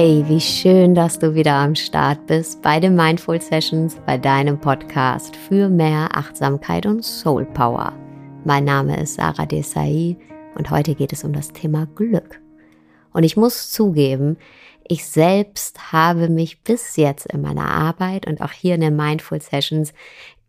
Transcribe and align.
Hey, 0.00 0.24
wie 0.28 0.40
schön, 0.40 0.94
dass 0.94 1.18
du 1.18 1.34
wieder 1.34 1.54
am 1.54 1.74
Start 1.74 2.28
bist 2.28 2.62
bei 2.62 2.78
den 2.78 2.94
Mindful 2.94 3.40
Sessions, 3.40 3.96
bei 4.06 4.16
deinem 4.16 4.60
Podcast 4.60 5.34
für 5.34 5.68
mehr 5.68 6.16
Achtsamkeit 6.16 6.86
und 6.86 7.04
Soul 7.04 7.44
Power. 7.46 7.92
Mein 8.44 8.62
Name 8.62 9.00
ist 9.02 9.14
Sarah 9.14 9.44
Desai 9.44 10.16
und 10.54 10.70
heute 10.70 10.94
geht 10.94 11.12
es 11.12 11.24
um 11.24 11.32
das 11.32 11.52
Thema 11.52 11.88
Glück. 11.96 12.40
Und 13.12 13.24
ich 13.24 13.36
muss 13.36 13.72
zugeben, 13.72 14.36
ich 14.86 15.04
selbst 15.04 15.90
habe 15.92 16.28
mich 16.28 16.62
bis 16.62 16.94
jetzt 16.94 17.26
in 17.26 17.40
meiner 17.40 17.68
Arbeit 17.68 18.28
und 18.28 18.40
auch 18.40 18.52
hier 18.52 18.76
in 18.76 18.82
den 18.82 18.94
Mindful 18.94 19.42
Sessions 19.42 19.92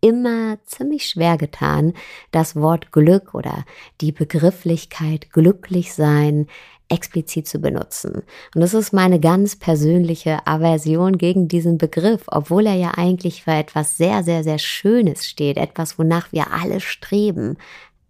immer 0.00 0.58
ziemlich 0.64 1.08
schwer 1.08 1.36
getan, 1.36 1.94
das 2.30 2.54
Wort 2.54 2.92
Glück 2.92 3.34
oder 3.34 3.64
die 4.00 4.12
Begrifflichkeit 4.12 5.32
glücklich 5.32 5.92
sein 5.92 6.46
explizit 6.90 7.48
zu 7.48 7.60
benutzen. 7.60 8.22
Und 8.54 8.60
das 8.60 8.74
ist 8.74 8.92
meine 8.92 9.20
ganz 9.20 9.56
persönliche 9.56 10.46
Aversion 10.46 11.16
gegen 11.16 11.48
diesen 11.48 11.78
Begriff, 11.78 12.24
obwohl 12.26 12.66
er 12.66 12.74
ja 12.74 12.92
eigentlich 12.96 13.44
für 13.44 13.52
etwas 13.52 13.96
sehr, 13.96 14.22
sehr, 14.22 14.44
sehr 14.44 14.58
Schönes 14.58 15.26
steht, 15.26 15.56
etwas, 15.56 15.98
wonach 15.98 16.32
wir 16.32 16.52
alle 16.52 16.80
streben. 16.80 17.56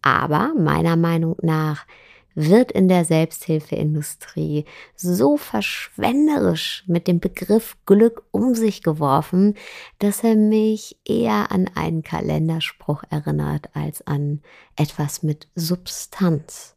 Aber 0.03 0.53
meiner 0.59 0.97
Meinung 0.97 1.37
nach 1.43 1.87
wird 2.35 2.73
in 2.73 2.89
der 2.89 3.05
Selbsthilfeindustrie 3.05 4.65
so 4.97 5.37
verschwenderisch 5.37 6.85
mit 6.87 7.07
dem 7.07 7.21
Begriff 7.21 7.77
Glück 7.87 8.23
um 8.31 8.55
sich 8.55 8.83
geworfen, 8.83 9.57
dass 9.99 10.23
er 10.25 10.37
mich 10.37 10.97
eher 11.05 11.51
an 11.53 11.69
einen 11.75 12.03
Kalenderspruch 12.03 13.03
erinnert 13.11 13.69
als 13.75 14.07
an 14.07 14.41
etwas 14.77 15.23
mit 15.23 15.49
Substanz. 15.55 16.77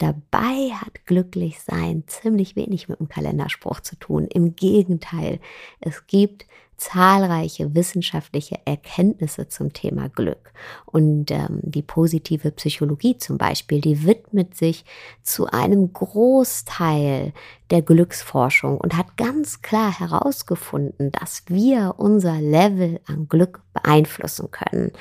Dabei 0.00 0.70
hat 0.72 1.04
glücklich 1.04 1.60
sein 1.60 2.04
ziemlich 2.06 2.56
wenig 2.56 2.88
mit 2.88 3.00
dem 3.00 3.10
Kalenderspruch 3.10 3.80
zu 3.80 3.96
tun. 3.96 4.28
Im 4.32 4.56
Gegenteil, 4.56 5.40
es 5.78 6.06
gibt 6.06 6.46
zahlreiche 6.78 7.74
wissenschaftliche 7.74 8.58
Erkenntnisse 8.64 9.48
zum 9.48 9.74
Thema 9.74 10.08
Glück. 10.08 10.54
Und 10.86 11.30
ähm, 11.30 11.60
die 11.60 11.82
positive 11.82 12.50
Psychologie 12.52 13.18
zum 13.18 13.36
Beispiel, 13.36 13.82
die 13.82 14.06
widmet 14.06 14.56
sich 14.56 14.86
zu 15.22 15.48
einem 15.48 15.92
Großteil 15.92 17.34
der 17.70 17.82
Glücksforschung 17.82 18.78
und 18.78 18.96
hat 18.96 19.18
ganz 19.18 19.60
klar 19.60 20.00
herausgefunden, 20.00 21.12
dass 21.12 21.42
wir 21.48 21.96
unser 21.98 22.40
Level 22.40 23.00
an 23.06 23.28
Glück 23.28 23.60
beeinflussen 23.74 24.50
können. 24.50 24.92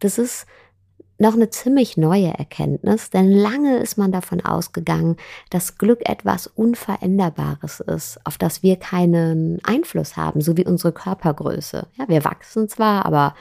Das 0.00 0.18
ist 0.18 0.48
noch 1.18 1.34
eine 1.34 1.50
ziemlich 1.50 1.96
neue 1.96 2.28
Erkenntnis, 2.28 3.10
denn 3.10 3.30
lange 3.30 3.78
ist 3.78 3.98
man 3.98 4.12
davon 4.12 4.44
ausgegangen, 4.44 5.16
dass 5.50 5.76
Glück 5.76 6.08
etwas 6.08 6.46
Unveränderbares 6.46 7.80
ist, 7.80 8.20
auf 8.24 8.38
das 8.38 8.62
wir 8.62 8.76
keinen 8.76 9.58
Einfluss 9.64 10.16
haben, 10.16 10.40
so 10.40 10.56
wie 10.56 10.64
unsere 10.64 10.92
Körpergröße. 10.92 11.86
Ja, 11.96 12.08
wir 12.08 12.24
wachsen 12.24 12.68
zwar, 12.68 13.04
aber 13.04 13.34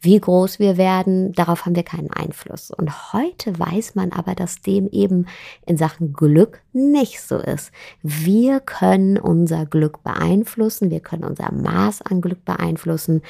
wie 0.00 0.18
groß 0.18 0.58
wir 0.58 0.76
werden, 0.76 1.32
darauf 1.32 1.66
haben 1.66 1.74
wir 1.74 1.82
keinen 1.82 2.10
Einfluss. 2.10 2.70
Und 2.70 3.12
heute 3.12 3.58
weiß 3.58 3.96
man 3.96 4.12
aber, 4.12 4.34
dass 4.34 4.60
dem 4.60 4.88
eben 4.90 5.26
in 5.66 5.76
Sachen 5.76 6.12
Glück 6.12 6.62
nicht 6.72 7.20
so 7.20 7.38
ist. 7.38 7.72
Wir 8.02 8.60
können 8.60 9.18
unser 9.18 9.66
Glück 9.66 10.04
beeinflussen, 10.04 10.90
wir 10.90 11.00
können 11.00 11.24
unser 11.24 11.52
Maß 11.52 12.02
an 12.02 12.20
Glück 12.20 12.44
beeinflussen. 12.44 13.22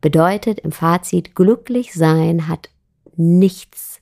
Bedeutet 0.00 0.60
im 0.60 0.70
Fazit, 0.70 1.34
glücklich 1.34 1.92
sein 1.92 2.46
hat 2.46 2.70
nichts 3.18 4.00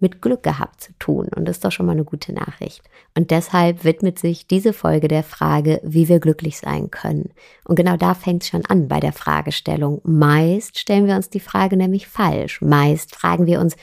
mit 0.00 0.22
Glück 0.22 0.42
gehabt 0.42 0.80
zu 0.80 0.92
tun. 0.98 1.28
Und 1.34 1.44
das 1.46 1.58
ist 1.58 1.64
doch 1.64 1.72
schon 1.72 1.86
mal 1.86 1.92
eine 1.92 2.04
gute 2.04 2.32
Nachricht. 2.32 2.82
Und 3.16 3.30
deshalb 3.30 3.84
widmet 3.84 4.18
sich 4.18 4.46
diese 4.46 4.72
Folge 4.72 5.08
der 5.08 5.22
Frage, 5.22 5.80
wie 5.84 6.08
wir 6.08 6.20
glücklich 6.20 6.58
sein 6.58 6.90
können. 6.90 7.30
Und 7.64 7.76
genau 7.76 7.96
da 7.96 8.14
fängt 8.14 8.42
es 8.42 8.48
schon 8.48 8.64
an 8.64 8.88
bei 8.88 8.98
der 8.98 9.12
Fragestellung. 9.12 10.00
Meist 10.04 10.78
stellen 10.78 11.06
wir 11.06 11.16
uns 11.16 11.28
die 11.28 11.40
Frage 11.40 11.76
nämlich 11.76 12.08
falsch. 12.08 12.62
Meist 12.62 13.14
fragen 13.14 13.46
wir 13.46 13.60
uns, 13.60 13.76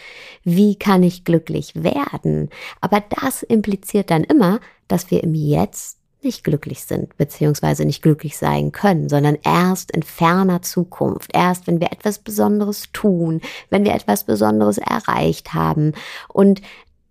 wie 0.44 0.76
kann 0.76 1.04
ich 1.04 1.24
glücklich 1.24 1.74
werden? 1.76 2.50
Aber 2.82 3.04
das 3.22 3.44
impliziert 3.44 4.10
dann 4.10 4.24
immer, 4.24 4.60
dass 4.88 5.12
wir 5.12 5.24
im 5.24 5.36
Jetzt 5.36 5.97
nicht 6.22 6.44
glücklich 6.44 6.84
sind, 6.84 7.16
beziehungsweise 7.18 7.86
nicht 7.86 8.02
glücklich 8.02 8.38
sein 8.38 8.72
können, 8.72 9.10
sondern 9.10 9.38
erst 9.44 9.92
in 9.92 10.04
ferner 10.04 10.62
Zukunft, 10.62 11.32
erst 11.34 11.68
wenn 11.68 11.80
wir 11.80 11.92
etwas 11.92 12.20
Besonderes 12.20 12.92
tun, 12.92 13.42
wenn 13.70 13.86
wir 13.86 13.94
etwas 13.94 14.24
Besonderes 14.24 14.78
erreicht 14.78 15.54
haben. 15.54 15.94
Und 16.28 16.62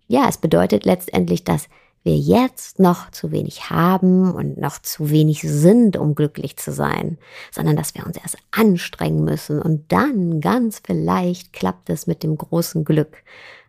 ja, 0.07 0.27
es 0.27 0.37
bedeutet 0.37 0.85
letztendlich, 0.85 1.43
dass 1.43 1.67
wir 2.03 2.15
jetzt 2.15 2.79
noch 2.79 3.11
zu 3.11 3.31
wenig 3.31 3.69
haben 3.69 4.31
und 4.31 4.57
noch 4.57 4.81
zu 4.81 5.09
wenig 5.09 5.41
sind, 5.41 5.97
um 5.97 6.15
glücklich 6.15 6.55
zu 6.55 6.71
sein, 6.71 7.17
sondern 7.51 7.75
dass 7.75 7.95
wir 7.95 8.05
uns 8.05 8.17
erst 8.17 8.37
anstrengen 8.51 9.25
müssen 9.25 9.61
und 9.61 9.91
dann 9.91 10.39
ganz 10.39 10.81
vielleicht 10.85 11.51
klappt 11.51 11.89
es 11.89 12.07
mit 12.07 12.23
dem 12.23 12.37
großen 12.37 12.85
Glück. 12.85 13.17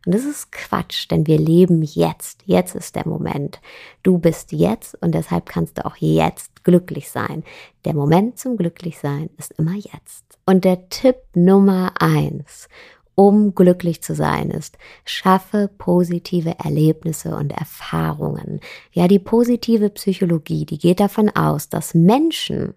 Und 0.07 0.15
das 0.15 0.25
ist 0.25 0.53
Quatsch, 0.53 1.11
denn 1.11 1.27
wir 1.27 1.39
leben 1.39 1.83
jetzt. 1.83 2.43
Jetzt 2.47 2.75
ist 2.75 2.97
der 2.97 3.07
Moment. 3.07 3.61
Du 4.03 4.19
bist 4.19 4.53
jetzt 4.53 4.97
und 5.03 5.15
deshalb 5.15 5.47
kannst 5.47 5.79
du 5.79 5.87
auch 5.87 5.97
jetzt 5.97 6.65
glücklich 6.65 7.11
sein. 7.11 7.45
Der 7.85 7.95
Moment 7.95 8.39
zum 8.39 8.57
Glücklichsein 8.57 9.31
ist 9.39 9.53
immer 9.59 9.75
jetzt. 9.75 10.25
Und 10.47 10.65
der 10.65 10.89
Tipp 10.89 11.17
Nummer 11.35 11.93
eins, 11.99 12.69
um 13.15 13.55
glücklich 13.55 14.03
zu 14.03 14.15
sein, 14.15 14.51
ist, 14.51 14.79
schaffe 15.05 15.69
positive 15.77 16.55
Erlebnisse 16.63 17.35
und 17.37 17.51
Erfahrungen. 17.51 18.61
Ja, 18.93 19.09
die 19.09 19.19
positive 19.19 19.91
Psychologie, 19.91 20.65
die 20.65 20.79
geht 20.79 21.01
davon 21.01 21.29
aus, 21.31 21.69
dass 21.69 21.95
Menschen, 21.95 22.75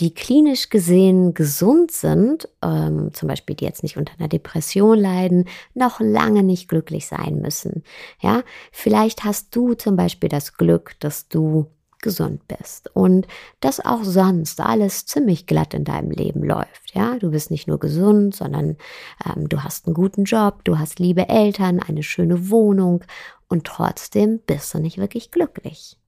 die 0.00 0.14
klinisch 0.14 0.70
gesehen 0.70 1.34
gesund 1.34 1.90
sind, 1.90 2.48
ähm, 2.62 3.12
zum 3.12 3.28
Beispiel 3.28 3.54
die 3.54 3.66
jetzt 3.66 3.82
nicht 3.82 3.98
unter 3.98 4.14
einer 4.18 4.28
Depression 4.28 4.98
leiden, 4.98 5.44
noch 5.74 6.00
lange 6.00 6.42
nicht 6.42 6.68
glücklich 6.68 7.06
sein 7.06 7.40
müssen. 7.40 7.84
Ja, 8.20 8.42
vielleicht 8.72 9.24
hast 9.24 9.54
du 9.54 9.74
zum 9.74 9.96
Beispiel 9.96 10.30
das 10.30 10.54
Glück, 10.54 10.98
dass 11.00 11.28
du 11.28 11.66
gesund 12.00 12.40
bist 12.48 12.90
und 12.96 13.26
dass 13.60 13.84
auch 13.84 14.04
sonst 14.04 14.60
alles 14.60 15.04
ziemlich 15.04 15.46
glatt 15.46 15.74
in 15.74 15.84
deinem 15.84 16.10
Leben 16.10 16.42
läuft. 16.42 16.94
Ja, 16.94 17.18
du 17.18 17.30
bist 17.30 17.50
nicht 17.50 17.68
nur 17.68 17.78
gesund, 17.78 18.34
sondern 18.34 18.78
ähm, 19.26 19.50
du 19.50 19.62
hast 19.62 19.86
einen 19.86 19.92
guten 19.92 20.24
Job, 20.24 20.64
du 20.64 20.78
hast 20.78 20.98
liebe 20.98 21.28
Eltern, 21.28 21.78
eine 21.78 22.02
schöne 22.02 22.48
Wohnung 22.48 23.04
und 23.48 23.64
trotzdem 23.64 24.40
bist 24.46 24.72
du 24.72 24.78
nicht 24.78 24.96
wirklich 24.96 25.30
glücklich 25.30 25.99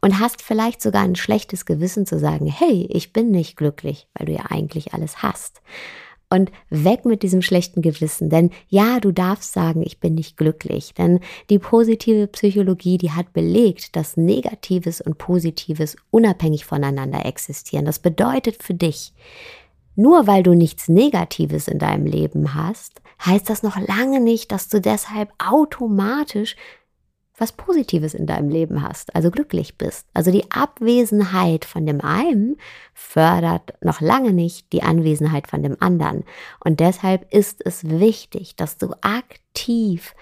und 0.00 0.18
hast 0.18 0.42
vielleicht 0.42 0.82
sogar 0.82 1.02
ein 1.02 1.16
schlechtes 1.16 1.64
Gewissen 1.64 2.06
zu 2.06 2.18
sagen, 2.18 2.46
hey, 2.46 2.86
ich 2.90 3.12
bin 3.12 3.30
nicht 3.30 3.56
glücklich, 3.56 4.08
weil 4.14 4.26
du 4.26 4.32
ja 4.32 4.46
eigentlich 4.48 4.94
alles 4.94 5.22
hast. 5.22 5.60
Und 6.32 6.52
weg 6.68 7.04
mit 7.04 7.24
diesem 7.24 7.42
schlechten 7.42 7.82
Gewissen, 7.82 8.30
denn 8.30 8.50
ja, 8.68 9.00
du 9.00 9.10
darfst 9.10 9.52
sagen, 9.52 9.82
ich 9.82 9.98
bin 9.98 10.14
nicht 10.14 10.36
glücklich, 10.36 10.94
denn 10.94 11.18
die 11.50 11.58
positive 11.58 12.28
Psychologie, 12.28 12.98
die 12.98 13.10
hat 13.10 13.32
belegt, 13.32 13.96
dass 13.96 14.16
Negatives 14.16 15.00
und 15.00 15.18
Positives 15.18 15.96
unabhängig 16.12 16.64
voneinander 16.64 17.26
existieren. 17.26 17.84
Das 17.84 17.98
bedeutet 17.98 18.62
für 18.62 18.74
dich, 18.74 19.12
nur 19.96 20.28
weil 20.28 20.44
du 20.44 20.54
nichts 20.54 20.88
Negatives 20.88 21.66
in 21.66 21.80
deinem 21.80 22.06
Leben 22.06 22.54
hast, 22.54 23.02
heißt 23.26 23.50
das 23.50 23.62
noch 23.62 23.76
lange 23.76 24.20
nicht, 24.20 24.52
dass 24.52 24.68
du 24.68 24.80
deshalb 24.80 25.30
automatisch 25.38 26.56
was 27.40 27.52
Positives 27.52 28.12
in 28.12 28.26
deinem 28.26 28.50
Leben 28.50 28.82
hast, 28.82 29.14
also 29.16 29.30
glücklich 29.30 29.78
bist. 29.78 30.06
Also 30.12 30.30
die 30.30 30.50
Abwesenheit 30.50 31.64
von 31.64 31.86
dem 31.86 32.02
einen 32.02 32.56
fördert 32.92 33.72
noch 33.82 34.00
lange 34.02 34.32
nicht 34.32 34.72
die 34.74 34.82
Anwesenheit 34.82 35.48
von 35.48 35.62
dem 35.62 35.76
anderen. 35.80 36.24
Und 36.62 36.80
deshalb 36.80 37.32
ist 37.32 37.62
es 37.64 37.88
wichtig, 37.88 38.56
dass 38.56 38.76
du 38.76 38.92
aktiv 39.00 40.14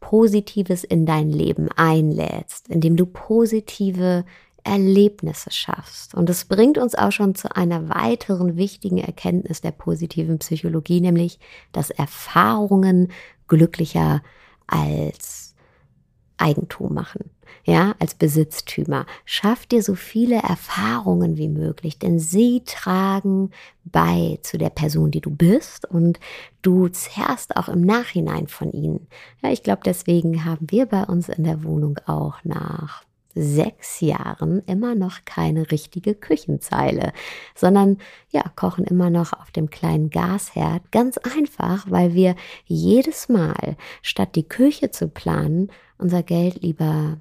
Positives 0.00 0.82
in 0.82 1.04
dein 1.04 1.28
Leben 1.28 1.68
einlädst, 1.76 2.68
indem 2.68 2.96
du 2.96 3.06
positive 3.06 4.24
Erlebnisse 4.64 5.50
schaffst. 5.50 6.14
Und 6.14 6.30
es 6.30 6.46
bringt 6.46 6.78
uns 6.78 6.94
auch 6.94 7.12
schon 7.12 7.34
zu 7.34 7.54
einer 7.54 7.88
weiteren 7.88 8.56
wichtigen 8.56 8.98
Erkenntnis 8.98 9.60
der 9.60 9.72
positiven 9.72 10.38
Psychologie, 10.38 11.00
nämlich 11.00 11.38
dass 11.72 11.90
Erfahrungen 11.90 13.12
glücklicher 13.46 14.22
als 14.66 15.51
Eigentum 16.42 16.92
machen, 16.92 17.30
ja, 17.64 17.94
als 17.98 18.14
Besitztümer. 18.14 19.06
Schaff 19.24 19.66
dir 19.66 19.82
so 19.82 19.94
viele 19.94 20.36
Erfahrungen 20.36 21.36
wie 21.36 21.48
möglich, 21.48 21.98
denn 21.98 22.18
sie 22.18 22.62
tragen 22.66 23.50
bei 23.84 24.38
zu 24.42 24.58
der 24.58 24.70
Person, 24.70 25.10
die 25.10 25.20
du 25.20 25.30
bist 25.30 25.88
und 25.88 26.18
du 26.62 26.88
zehrst 26.88 27.56
auch 27.56 27.68
im 27.68 27.82
Nachhinein 27.82 28.48
von 28.48 28.72
ihnen. 28.72 29.06
Ja, 29.42 29.50
ich 29.50 29.62
glaube, 29.62 29.82
deswegen 29.84 30.44
haben 30.44 30.66
wir 30.70 30.86
bei 30.86 31.04
uns 31.04 31.28
in 31.28 31.44
der 31.44 31.62
Wohnung 31.62 31.98
auch 32.06 32.38
nach 32.44 33.04
sechs 33.34 34.00
Jahren 34.00 34.62
immer 34.66 34.94
noch 34.94 35.24
keine 35.24 35.70
richtige 35.70 36.14
Küchenzeile, 36.14 37.12
sondern 37.54 37.98
ja, 38.30 38.42
kochen 38.56 38.84
immer 38.84 39.10
noch 39.10 39.32
auf 39.32 39.50
dem 39.50 39.70
kleinen 39.70 40.10
Gasherd. 40.10 40.90
Ganz 40.92 41.18
einfach, 41.18 41.86
weil 41.88 42.14
wir 42.14 42.34
jedes 42.66 43.28
Mal, 43.28 43.76
statt 44.02 44.34
die 44.34 44.48
Küche 44.48 44.90
zu 44.90 45.08
planen, 45.08 45.70
unser 46.02 46.22
Geld 46.22 46.62
lieber 46.62 47.18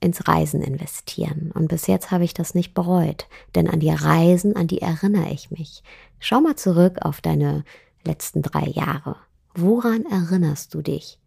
ins 0.00 0.28
Reisen 0.28 0.60
investieren. 0.60 1.50
Und 1.54 1.68
bis 1.68 1.86
jetzt 1.86 2.10
habe 2.10 2.24
ich 2.24 2.34
das 2.34 2.54
nicht 2.54 2.74
bereut, 2.74 3.26
denn 3.54 3.68
an 3.68 3.80
die 3.80 3.90
Reisen, 3.90 4.54
an 4.56 4.66
die 4.66 4.82
erinnere 4.82 5.30
ich 5.30 5.50
mich. 5.50 5.82
Schau 6.18 6.40
mal 6.40 6.56
zurück 6.56 6.98
auf 7.00 7.20
deine 7.20 7.64
letzten 8.04 8.42
drei 8.42 8.66
Jahre. 8.66 9.16
Woran 9.54 10.04
erinnerst 10.04 10.74
du 10.74 10.82
dich? 10.82 11.18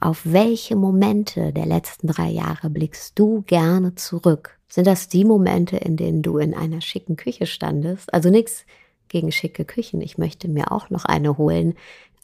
Auf 0.00 0.22
welche 0.24 0.76
Momente 0.76 1.52
der 1.52 1.66
letzten 1.66 2.06
drei 2.06 2.28
Jahre 2.28 2.70
blickst 2.70 3.18
du 3.18 3.42
gerne 3.42 3.94
zurück? 3.94 4.58
Sind 4.68 4.86
das 4.86 5.08
die 5.08 5.24
Momente, 5.24 5.76
in 5.76 5.96
denen 5.96 6.22
du 6.22 6.38
in 6.38 6.54
einer 6.54 6.80
schicken 6.80 7.16
Küche 7.16 7.46
standest? 7.46 8.12
Also 8.12 8.30
nichts 8.30 8.64
gegen 9.08 9.32
schicke 9.32 9.64
Küchen. 9.64 10.00
Ich 10.00 10.18
möchte 10.18 10.48
mir 10.48 10.72
auch 10.72 10.90
noch 10.90 11.04
eine 11.04 11.38
holen. 11.38 11.74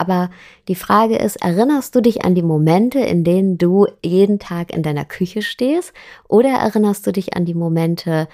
Aber 0.03 0.31
die 0.67 0.75
Frage 0.75 1.17
ist, 1.17 1.37
erinnerst 1.37 1.95
du 1.95 2.01
dich 2.01 2.25
an 2.25 2.35
die 2.35 2.43
Momente, 2.43 2.99
in 2.99 3.23
denen 3.23 3.57
du 3.57 3.87
jeden 4.05 4.41
Tag 4.41 4.75
in 4.75 4.83
deiner 4.83 5.05
Küche 5.05 5.43
stehst? 5.43 5.93
Oder 6.27 6.49
erinnerst 6.49 7.07
du 7.07 7.13
dich 7.13 7.37
an 7.37 7.45
die 7.45 7.55
Momente, 7.55 8.27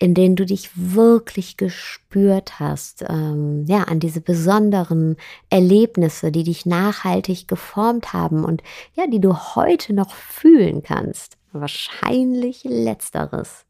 in 0.00 0.14
denen 0.14 0.34
du 0.34 0.44
dich 0.44 0.70
wirklich 0.74 1.56
gespürt 1.56 2.58
hast, 2.58 3.04
ähm, 3.08 3.66
ja, 3.68 3.84
an 3.84 4.00
diese 4.00 4.20
besonderen 4.20 5.16
Erlebnisse, 5.48 6.32
die 6.32 6.42
dich 6.42 6.66
nachhaltig 6.66 7.46
geformt 7.46 8.12
haben 8.12 8.44
und 8.44 8.64
ja, 8.94 9.06
die 9.06 9.20
du 9.20 9.32
heute 9.54 9.92
noch 9.92 10.12
fühlen 10.12 10.82
kannst. 10.82 11.36
Wahrscheinlich 11.52 12.64
letzteres. 12.64 13.64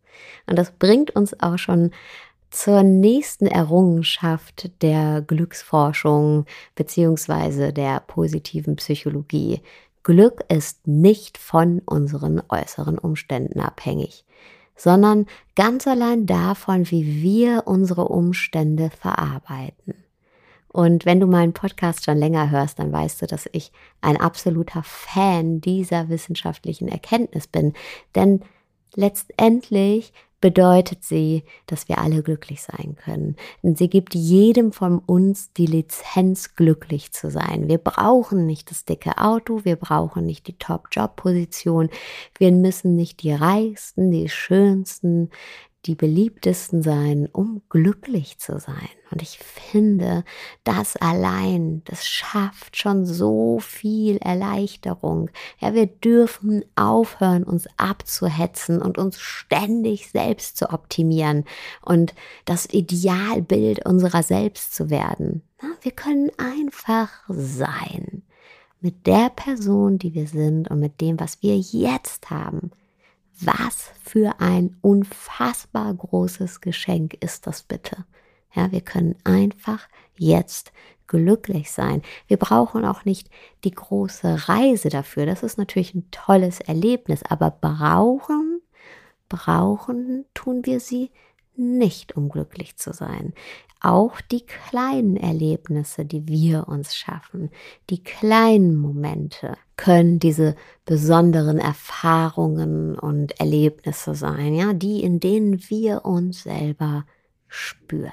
Und 0.46 0.58
das 0.58 0.70
bringt 0.70 1.14
uns 1.14 1.38
auch 1.38 1.58
schon 1.58 1.90
zur 2.52 2.82
nächsten 2.82 3.46
Errungenschaft 3.46 4.70
der 4.82 5.22
Glücksforschung 5.22 6.44
beziehungsweise 6.74 7.72
der 7.72 8.00
positiven 8.00 8.76
Psychologie. 8.76 9.62
Glück 10.02 10.44
ist 10.48 10.86
nicht 10.86 11.38
von 11.38 11.80
unseren 11.86 12.42
äußeren 12.48 12.98
Umständen 12.98 13.58
abhängig, 13.60 14.24
sondern 14.76 15.26
ganz 15.56 15.86
allein 15.86 16.26
davon, 16.26 16.90
wie 16.90 17.22
wir 17.22 17.62
unsere 17.66 18.08
Umstände 18.08 18.90
verarbeiten. 18.90 19.94
Und 20.68 21.06
wenn 21.06 21.20
du 21.20 21.26
meinen 21.26 21.54
Podcast 21.54 22.04
schon 22.04 22.18
länger 22.18 22.50
hörst, 22.50 22.78
dann 22.78 22.92
weißt 22.92 23.22
du, 23.22 23.26
dass 23.26 23.48
ich 23.52 23.72
ein 24.02 24.18
absoluter 24.18 24.82
Fan 24.82 25.60
dieser 25.60 26.10
wissenschaftlichen 26.10 26.88
Erkenntnis 26.88 27.46
bin. 27.46 27.72
Denn 28.14 28.42
letztendlich 28.94 30.12
bedeutet 30.42 31.04
sie, 31.04 31.44
dass 31.66 31.88
wir 31.88 31.98
alle 31.98 32.22
glücklich 32.22 32.60
sein 32.60 32.96
können. 33.02 33.36
Denn 33.62 33.76
sie 33.76 33.88
gibt 33.88 34.14
jedem 34.14 34.72
von 34.72 34.98
uns 34.98 35.54
die 35.54 35.64
Lizenz, 35.64 36.54
glücklich 36.54 37.12
zu 37.12 37.30
sein. 37.30 37.68
Wir 37.68 37.78
brauchen 37.78 38.44
nicht 38.44 38.70
das 38.70 38.84
dicke 38.84 39.16
Auto, 39.16 39.64
wir 39.64 39.76
brauchen 39.76 40.26
nicht 40.26 40.46
die 40.48 40.58
Top-Job-Position, 40.58 41.88
wir 42.36 42.52
müssen 42.52 42.96
nicht 42.96 43.22
die 43.22 43.32
reichsten, 43.32 44.10
die 44.10 44.28
schönsten, 44.28 45.30
die 45.86 45.94
beliebtesten 45.94 46.82
sein, 46.82 47.28
um 47.32 47.62
glücklich 47.68 48.38
zu 48.38 48.58
sein. 48.60 48.88
Und 49.10 49.20
ich 49.20 49.38
finde, 49.38 50.24
das 50.64 50.96
allein, 50.96 51.82
das 51.84 52.06
schafft 52.06 52.76
schon 52.76 53.04
so 53.04 53.58
viel 53.58 54.16
Erleichterung. 54.18 55.30
Ja, 55.58 55.74
wir 55.74 55.86
dürfen 55.86 56.64
aufhören, 56.76 57.42
uns 57.42 57.66
abzuhetzen 57.76 58.80
und 58.80 58.96
uns 58.96 59.20
ständig 59.20 60.10
selbst 60.10 60.56
zu 60.56 60.70
optimieren 60.70 61.44
und 61.82 62.14
das 62.44 62.66
Idealbild 62.66 63.84
unserer 63.84 64.22
selbst 64.22 64.74
zu 64.74 64.88
werden. 64.88 65.42
Wir 65.82 65.92
können 65.92 66.30
einfach 66.38 67.10
sein 67.28 68.22
mit 68.80 69.06
der 69.06 69.30
Person, 69.30 69.98
die 69.98 70.14
wir 70.14 70.26
sind 70.26 70.70
und 70.70 70.80
mit 70.80 71.00
dem, 71.00 71.18
was 71.20 71.42
wir 71.42 71.56
jetzt 71.56 72.30
haben. 72.30 72.72
Was 73.44 73.90
für 74.04 74.40
ein 74.40 74.76
unfassbar 74.82 75.92
großes 75.92 76.60
Geschenk 76.60 77.14
ist 77.14 77.48
das 77.48 77.64
bitte? 77.64 78.04
Ja, 78.54 78.70
wir 78.70 78.82
können 78.82 79.16
einfach 79.24 79.88
jetzt 80.16 80.72
glücklich 81.08 81.72
sein. 81.72 82.02
Wir 82.28 82.36
brauchen 82.36 82.84
auch 82.84 83.04
nicht 83.04 83.30
die 83.64 83.72
große 83.72 84.48
Reise 84.48 84.90
dafür. 84.90 85.26
Das 85.26 85.42
ist 85.42 85.58
natürlich 85.58 85.92
ein 85.92 86.08
tolles 86.12 86.60
Erlebnis, 86.60 87.24
aber 87.24 87.50
brauchen, 87.50 88.60
brauchen 89.28 90.24
tun 90.34 90.64
wir 90.64 90.78
sie 90.78 91.10
nicht, 91.56 92.16
um 92.16 92.28
glücklich 92.28 92.76
zu 92.76 92.92
sein. 92.92 93.34
Auch 93.80 94.20
die 94.20 94.46
kleinen 94.46 95.16
Erlebnisse, 95.16 96.04
die 96.04 96.28
wir 96.28 96.68
uns 96.68 96.94
schaffen, 96.94 97.50
die 97.90 98.04
kleinen 98.04 98.76
Momente 98.76 99.56
können 99.82 100.20
diese 100.20 100.54
besonderen 100.84 101.58
Erfahrungen 101.58 102.96
und 102.96 103.40
Erlebnisse 103.40 104.14
sein, 104.14 104.54
ja, 104.54 104.74
die 104.74 105.02
in 105.02 105.18
denen 105.18 105.60
wir 105.68 106.04
uns 106.04 106.44
selber 106.44 107.04
spüren. 107.48 108.12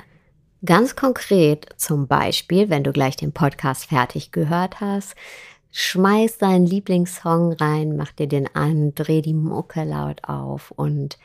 Ganz 0.66 0.96
konkret 0.96 1.68
zum 1.78 2.08
Beispiel, 2.08 2.72
wenn 2.72 2.84
du 2.84 2.92
gleich 2.92 3.18
den 3.18 3.34
Podcast 3.34 3.86
fertig 3.86 4.32
gehört 4.32 4.82
hast, 4.82 5.14
schmeiß 5.70 6.40
deinen 6.40 6.66
Lieblingssong 6.66 7.54
rein, 7.54 7.96
mach 7.96 8.14
dir 8.14 8.28
den 8.28 8.48
an, 8.56 8.96
dreh 8.96 9.22
die 9.22 9.36
Mucke 9.36 9.84
laut 9.84 10.24
auf 10.24 10.72
und 10.72 11.20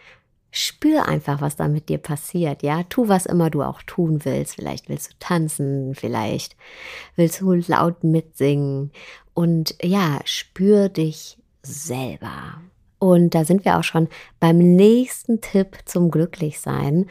spür 0.50 1.08
einfach, 1.08 1.40
was 1.40 1.56
da 1.56 1.68
mit 1.68 1.88
dir 1.88 1.98
passiert, 1.98 2.62
ja. 2.62 2.84
Tu, 2.84 3.08
was 3.08 3.24
immer 3.24 3.48
du 3.48 3.62
auch 3.62 3.82
tun 3.82 4.24
willst. 4.24 4.54
Vielleicht 4.54 4.88
willst 4.88 5.10
du 5.10 5.14
tanzen, 5.18 5.94
vielleicht 5.96 6.54
willst 7.16 7.40
du 7.40 7.54
laut 7.54 8.04
mitsingen. 8.04 8.92
Und 9.34 9.74
ja, 9.82 10.20
spür 10.24 10.88
dich 10.88 11.38
selber. 11.62 12.60
Und 12.98 13.34
da 13.34 13.44
sind 13.44 13.64
wir 13.64 13.78
auch 13.78 13.84
schon 13.84 14.08
beim 14.40 14.58
nächsten 14.58 15.40
Tipp 15.40 15.78
zum 15.84 16.10
Glücklichsein. 16.10 17.06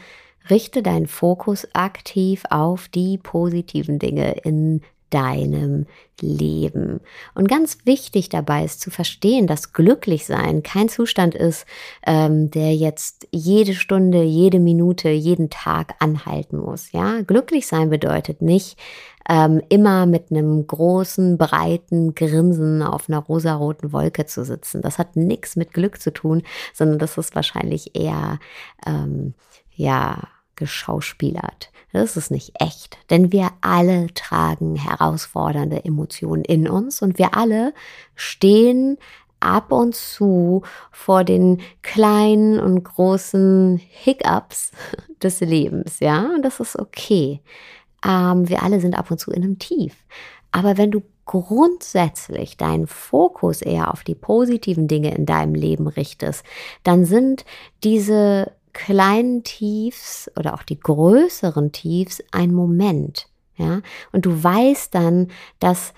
Richte 0.50 0.82
deinen 0.82 1.06
Fokus 1.06 1.68
aktiv 1.72 2.44
auf 2.50 2.88
die 2.88 3.18
positiven 3.18 3.98
Dinge 3.98 4.32
in 4.44 4.82
deinem 5.10 5.86
Leben. 6.20 7.00
Und 7.34 7.48
ganz 7.48 7.78
wichtig 7.84 8.28
dabei 8.28 8.64
ist 8.64 8.80
zu 8.80 8.90
verstehen, 8.90 9.46
dass 9.46 9.72
Glücklichsein 9.72 10.62
kein 10.62 10.88
Zustand 10.88 11.34
ist, 11.34 11.66
ähm, 12.06 12.50
der 12.50 12.74
jetzt 12.74 13.28
jede 13.30 13.74
Stunde, 13.74 14.22
jede 14.22 14.60
Minute, 14.60 15.10
jeden 15.10 15.50
Tag 15.50 15.94
anhalten 15.98 16.58
muss. 16.58 16.92
Ja, 16.92 17.20
glücklich 17.22 17.66
sein 17.66 17.90
bedeutet 17.90 18.42
nicht 18.42 18.78
ähm, 19.28 19.62
immer 19.68 20.06
mit 20.06 20.30
einem 20.30 20.66
großen, 20.66 21.38
breiten 21.38 22.14
Grinsen 22.14 22.82
auf 22.82 23.08
einer 23.08 23.18
rosaroten 23.18 23.92
Wolke 23.92 24.26
zu 24.26 24.44
sitzen. 24.44 24.82
Das 24.82 24.98
hat 24.98 25.16
nichts 25.16 25.56
mit 25.56 25.72
Glück 25.72 26.00
zu 26.00 26.12
tun, 26.12 26.42
sondern 26.72 26.98
das 26.98 27.16
ist 27.18 27.34
wahrscheinlich 27.34 27.96
eher 27.96 28.38
ähm, 28.86 29.34
ja 29.74 30.28
geschauspielert. 30.56 31.70
Das 31.92 32.16
ist 32.16 32.30
nicht 32.30 32.52
echt, 32.60 32.98
denn 33.10 33.30
wir 33.30 33.50
alle 33.60 34.08
tragen 34.14 34.74
herausfordernde 34.74 35.84
Emotionen 35.84 36.44
in 36.44 36.68
uns 36.68 37.02
und 37.02 37.18
wir 37.18 37.36
alle 37.36 37.72
stehen 38.16 38.98
ab 39.38 39.70
und 39.70 39.94
zu 39.94 40.62
vor 40.90 41.22
den 41.22 41.60
kleinen 41.82 42.58
und 42.58 42.82
großen 42.82 43.80
Hiccups 43.88 44.72
des 45.22 45.40
Lebens, 45.40 46.00
ja, 46.00 46.30
und 46.34 46.42
das 46.42 46.60
ist 46.60 46.78
okay. 46.78 47.40
Ähm, 48.04 48.48
wir 48.48 48.62
alle 48.62 48.80
sind 48.80 48.98
ab 48.98 49.10
und 49.10 49.18
zu 49.18 49.30
in 49.30 49.44
einem 49.44 49.58
Tief. 49.58 49.94
Aber 50.50 50.76
wenn 50.76 50.90
du 50.90 51.02
grundsätzlich 51.26 52.56
deinen 52.56 52.86
Fokus 52.86 53.62
eher 53.62 53.92
auf 53.92 54.04
die 54.04 54.14
positiven 54.14 54.88
Dinge 54.88 55.14
in 55.14 55.26
deinem 55.26 55.54
Leben 55.54 55.86
richtest, 55.86 56.44
dann 56.82 57.04
sind 57.04 57.44
diese 57.82 58.52
kleinen 58.74 59.42
Tiefs 59.42 60.30
oder 60.38 60.52
auch 60.54 60.62
die 60.62 60.78
größeren 60.78 61.72
Tiefs 61.72 62.22
ein 62.30 62.52
Moment. 62.52 63.28
Ja, 63.56 63.82
und 64.12 64.26
du 64.26 64.42
weißt 64.42 64.94
dann, 64.94 65.28
dass 65.60 65.94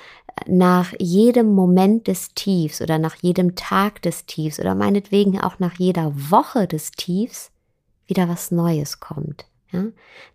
nach 0.46 0.92
jedem 0.98 1.54
Moment 1.54 2.06
des 2.06 2.34
Tiefs 2.34 2.82
oder 2.82 2.98
nach 2.98 3.16
jedem 3.16 3.56
Tag 3.56 4.02
des 4.02 4.26
Tiefs 4.26 4.60
oder 4.60 4.74
meinetwegen 4.74 5.40
auch 5.40 5.58
nach 5.58 5.78
jeder 5.78 6.12
Woche 6.14 6.66
des 6.66 6.90
Tiefs 6.90 7.50
wieder 8.06 8.28
was 8.28 8.50
Neues 8.50 9.00
kommt. 9.00 9.46
Ja? 9.72 9.86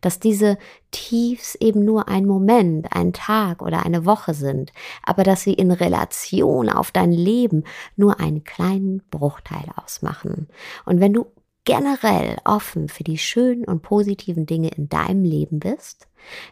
Dass 0.01 0.19
diese 0.19 0.57
Tiefs 0.89 1.55
eben 1.55 1.85
nur 1.85 2.07
ein 2.07 2.25
Moment, 2.25 2.87
ein 2.91 3.13
Tag 3.13 3.61
oder 3.61 3.85
eine 3.85 4.05
Woche 4.05 4.33
sind, 4.33 4.71
aber 5.03 5.23
dass 5.23 5.43
sie 5.43 5.53
in 5.53 5.71
Relation 5.71 6.69
auf 6.69 6.91
dein 6.91 7.11
Leben 7.11 7.63
nur 7.95 8.19
einen 8.19 8.43
kleinen 8.43 9.03
Bruchteil 9.11 9.65
ausmachen. 9.75 10.47
Und 10.85 10.99
wenn 10.99 11.13
du 11.13 11.27
generell 11.65 12.37
offen 12.43 12.89
für 12.89 13.03
die 13.03 13.17
schönen 13.17 13.65
und 13.65 13.81
positiven 13.81 14.45
Dinge 14.45 14.69
in 14.69 14.89
deinem 14.89 15.23
Leben 15.23 15.59
bist, 15.59 16.07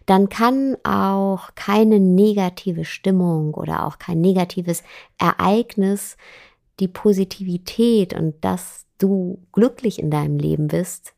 dann 0.06 0.30
kann 0.30 0.78
auch 0.84 1.56
keine 1.56 2.00
negative 2.00 2.86
Stimmung 2.86 3.54
oder 3.54 3.86
auch 3.86 3.98
kein 3.98 4.22
negatives 4.22 4.84
Ereignis 5.18 6.18
die 6.80 6.88
Positivität 6.88 8.14
und 8.14 8.36
dass 8.42 8.86
du 8.98 9.40
glücklich 9.52 10.00
in 10.00 10.12
deinem 10.12 10.38
Leben 10.38 10.68
bist, 10.68 11.14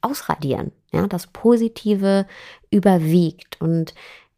ausradieren. 0.00 0.72
Ja, 0.92 1.06
das 1.06 1.26
Positive 1.26 2.26
überwiegt 2.70 3.60
und 3.60 3.94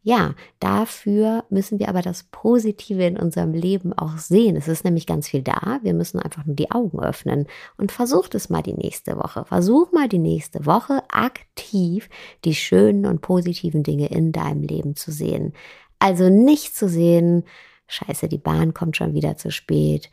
ja, 0.09 0.33
dafür 0.59 1.45
müssen 1.51 1.77
wir 1.77 1.87
aber 1.87 2.01
das 2.01 2.23
Positive 2.31 3.03
in 3.03 3.15
unserem 3.15 3.53
Leben 3.53 3.93
auch 3.93 4.17
sehen. 4.17 4.55
Es 4.55 4.67
ist 4.67 4.83
nämlich 4.83 5.05
ganz 5.05 5.29
viel 5.29 5.43
da. 5.43 5.79
Wir 5.83 5.93
müssen 5.93 6.19
einfach 6.19 6.47
nur 6.47 6.55
die 6.55 6.71
Augen 6.71 6.99
öffnen 6.99 7.45
und 7.77 7.91
versucht 7.91 8.33
es 8.33 8.49
mal 8.49 8.63
die 8.63 8.73
nächste 8.73 9.17
Woche. 9.17 9.45
Versuch 9.45 9.91
mal 9.91 10.09
die 10.09 10.17
nächste 10.17 10.65
Woche 10.65 11.03
aktiv 11.11 12.09
die 12.43 12.55
schönen 12.55 13.05
und 13.05 13.21
positiven 13.21 13.83
Dinge 13.83 14.07
in 14.07 14.31
deinem 14.31 14.63
Leben 14.63 14.95
zu 14.95 15.11
sehen. 15.11 15.53
Also 15.99 16.29
nicht 16.29 16.75
zu 16.75 16.89
sehen, 16.89 17.43
scheiße, 17.89 18.29
die 18.29 18.37
Bahn 18.37 18.73
kommt 18.73 18.97
schon 18.97 19.13
wieder 19.13 19.35
zu 19.35 19.51
spät. 19.51 20.09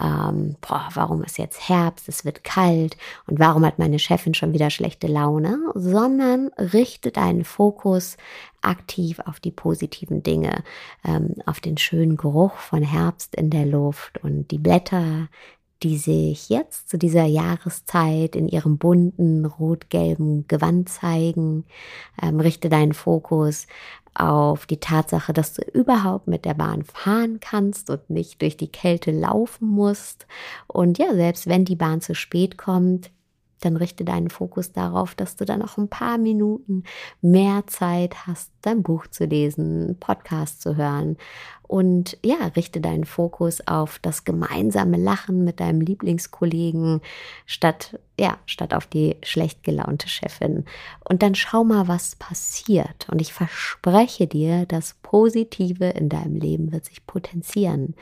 Ähm, 0.00 0.56
boah, 0.60 0.88
warum 0.94 1.22
ist 1.24 1.38
jetzt 1.38 1.68
Herbst, 1.68 2.08
es 2.08 2.24
wird 2.24 2.44
kalt. 2.44 2.96
Und 3.26 3.38
warum 3.38 3.64
hat 3.64 3.78
meine 3.78 3.98
Chefin 3.98 4.34
schon 4.34 4.52
wieder 4.52 4.70
schlechte 4.70 5.06
Laune, 5.06 5.58
sondern 5.74 6.50
richte 6.58 7.10
deinen 7.10 7.44
Fokus 7.44 8.16
aktiv 8.62 9.20
auf 9.24 9.40
die 9.40 9.50
positiven 9.50 10.22
Dinge, 10.22 10.62
ähm, 11.04 11.34
auf 11.46 11.60
den 11.60 11.78
schönen 11.78 12.16
Geruch 12.16 12.54
von 12.56 12.82
Herbst 12.82 13.34
in 13.34 13.50
der 13.50 13.66
Luft. 13.66 14.22
Und 14.22 14.50
die 14.50 14.58
Blätter, 14.58 15.28
die 15.82 15.96
sich 15.96 16.48
jetzt 16.48 16.88
zu 16.88 16.98
dieser 16.98 17.24
Jahreszeit 17.24 18.34
in 18.34 18.48
ihrem 18.48 18.78
bunten 18.78 19.44
rot-gelben 19.44 20.46
Gewand 20.48 20.88
zeigen. 20.88 21.64
Ähm, 22.20 22.40
richte 22.40 22.68
deinen 22.68 22.94
Fokus 22.94 23.66
auf 24.18 24.66
die 24.66 24.80
Tatsache, 24.80 25.32
dass 25.32 25.54
du 25.54 25.62
überhaupt 25.62 26.26
mit 26.26 26.44
der 26.44 26.54
Bahn 26.54 26.84
fahren 26.84 27.38
kannst 27.40 27.88
und 27.90 28.10
nicht 28.10 28.42
durch 28.42 28.56
die 28.56 28.70
Kälte 28.70 29.10
laufen 29.10 29.68
musst. 29.68 30.26
Und 30.66 30.98
ja, 30.98 31.14
selbst 31.14 31.46
wenn 31.46 31.64
die 31.64 31.76
Bahn 31.76 32.00
zu 32.00 32.14
spät 32.14 32.58
kommt, 32.58 33.10
dann 33.60 33.76
richte 33.76 34.04
deinen 34.04 34.30
Fokus 34.30 34.72
darauf, 34.72 35.14
dass 35.14 35.36
du 35.36 35.44
dann 35.44 35.60
noch 35.60 35.78
ein 35.78 35.88
paar 35.88 36.18
Minuten 36.18 36.84
mehr 37.20 37.66
Zeit 37.66 38.26
hast, 38.26 38.52
dein 38.62 38.82
Buch 38.82 39.06
zu 39.08 39.24
lesen, 39.24 39.96
Podcast 39.98 40.62
zu 40.62 40.76
hören 40.76 41.16
und 41.68 42.18
ja, 42.24 42.46
richte 42.56 42.80
deinen 42.80 43.04
Fokus 43.04 43.64
auf 43.66 44.00
das 44.00 44.24
gemeinsame 44.24 44.96
Lachen 44.96 45.44
mit 45.44 45.60
deinem 45.60 45.80
Lieblingskollegen 45.80 47.00
statt 47.46 47.98
ja, 48.18 48.36
statt 48.46 48.74
auf 48.74 48.86
die 48.86 49.16
schlecht 49.22 49.62
gelaunte 49.62 50.08
Chefin. 50.08 50.64
Und 51.08 51.22
dann 51.22 51.34
schau 51.34 51.62
mal, 51.62 51.86
was 51.86 52.16
passiert. 52.16 53.08
Und 53.10 53.20
ich 53.20 53.32
verspreche 53.32 54.26
dir, 54.26 54.66
das 54.66 54.96
Positive 55.02 55.84
in 55.90 56.08
deinem 56.08 56.36
Leben 56.36 56.72
wird 56.72 56.84
sich 56.84 57.06
potenzieren. 57.06 57.94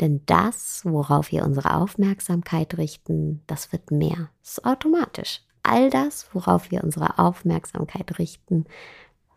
Denn 0.00 0.20
das, 0.26 0.82
worauf 0.84 1.32
wir 1.32 1.44
unsere 1.44 1.74
Aufmerksamkeit 1.74 2.78
richten, 2.78 3.42
das 3.46 3.72
wird 3.72 3.90
mehr. 3.90 4.30
Das 4.42 4.58
ist 4.58 4.64
automatisch. 4.64 5.40
All 5.64 5.90
das, 5.90 6.28
worauf 6.32 6.70
wir 6.70 6.84
unsere 6.84 7.18
Aufmerksamkeit 7.18 8.18
richten, 8.18 8.66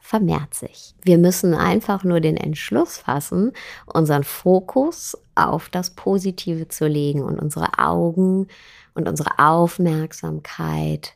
vermehrt 0.08 0.54
sich. 0.54 0.96
Wir 1.04 1.18
müssen 1.18 1.54
einfach 1.54 2.06
nur 2.06 2.22
den 2.22 2.38
Entschluss 2.38 2.98
fassen, 2.98 3.52
unseren 3.86 4.24
Fokus 4.24 5.18
auf 5.36 5.68
das 5.68 5.96
Positive 5.96 6.70
zu 6.70 6.88
legen 6.88 7.22
und 7.24 7.38
unsere 7.40 7.78
Augen 7.78 8.48
und 8.96 9.10
unsere 9.10 9.38
Aufmerksamkeit 9.38 11.14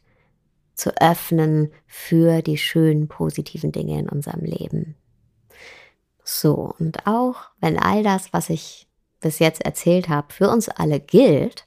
zu 0.74 0.92
öffnen 0.98 1.72
für 1.88 2.42
die 2.42 2.58
schönen 2.58 3.08
positiven 3.08 3.72
Dinge 3.72 3.98
in 3.98 4.10
unserem 4.10 4.42
Leben. 4.42 4.96
So, 6.26 6.76
und 6.78 7.08
auch 7.08 7.38
wenn 7.62 7.80
all 7.80 8.04
das, 8.04 8.34
was 8.34 8.50
ich 8.50 8.90
bis 9.22 9.40
jetzt 9.40 9.64
erzählt 9.64 10.10
habe, 10.10 10.34
für 10.34 10.50
uns 10.50 10.68
alle 10.68 11.00
gilt, 11.00 11.66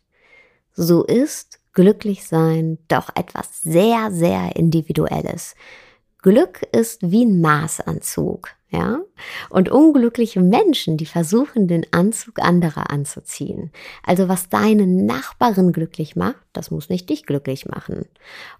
so 0.74 1.02
ist 1.04 1.58
glücklich 1.72 2.26
sein 2.26 2.76
doch 2.88 3.08
etwas 3.14 3.62
sehr, 3.62 4.10
sehr 4.10 4.56
Individuelles. 4.56 5.54
Glück 6.24 6.62
ist 6.72 7.02
wie 7.02 7.26
ein 7.26 7.42
Maßanzug, 7.42 8.48
ja? 8.70 9.00
Und 9.50 9.68
unglückliche 9.68 10.40
Menschen, 10.40 10.96
die 10.96 11.04
versuchen, 11.04 11.68
den 11.68 11.84
Anzug 11.92 12.40
anderer 12.40 12.90
anzuziehen. 12.90 13.70
Also 14.02 14.26
was 14.26 14.48
deine 14.48 14.86
Nachbarin 14.86 15.70
glücklich 15.72 16.16
macht, 16.16 16.40
das 16.54 16.70
muss 16.70 16.88
nicht 16.88 17.10
dich 17.10 17.26
glücklich 17.26 17.66
machen. 17.66 18.06